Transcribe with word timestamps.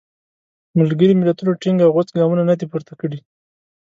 ملګري 0.79 1.13
ملتونو 1.17 1.51
ټینګ 1.61 1.77
او 1.85 1.91
غوڅ 1.95 2.07
ګامونه 2.17 2.43
نه 2.49 2.55
دي 2.59 2.65
پورته 2.71 2.93
کړي. 2.99 3.19